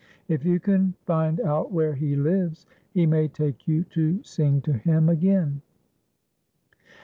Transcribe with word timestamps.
If 0.27 0.43
you 0.43 0.59
can 0.59 0.95
find 1.05 1.39
out 1.41 1.71
where 1.71 1.93
lie 1.95 2.15
lives, 2.15 2.65
he 2.89 3.05
may 3.05 3.27
take 3.27 3.67
you 3.67 3.83
to 3.91 4.23
sing 4.23 4.59
to 4.61 4.73
him 4.73 5.09
again." 5.09 5.61